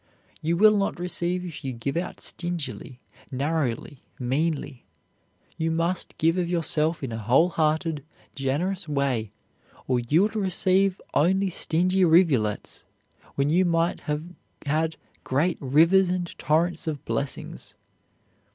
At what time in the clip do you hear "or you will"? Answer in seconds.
9.87-10.29